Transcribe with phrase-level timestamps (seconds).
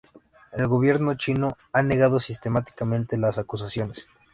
[0.51, 4.07] El gobierno chino ha negado sistemáticamente las acusaciones.